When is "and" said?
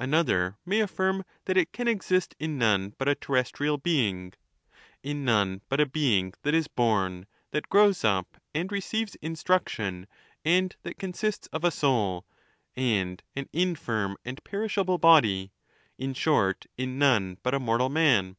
8.52-8.72, 10.44-10.74, 12.74-13.22, 14.24-14.42